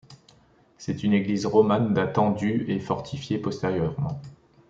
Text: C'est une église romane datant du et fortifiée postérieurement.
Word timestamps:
C'est 0.79 1.03
une 1.03 1.13
église 1.13 1.45
romane 1.45 1.93
datant 1.93 2.31
du 2.31 2.65
et 2.71 2.79
fortifiée 2.79 3.37
postérieurement. 3.37 4.19